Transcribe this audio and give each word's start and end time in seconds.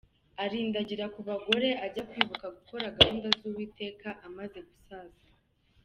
Arindagirira 0.43 1.05
mu 1.13 1.21
bagore 1.29 1.69
ajya 1.85 2.03
kwibuka 2.09 2.45
gukora 2.57 2.95
gahunda 2.97 3.27
z’Uwiteka 3.39 4.07
amaze 4.27 4.59
gusaza. 4.67 5.23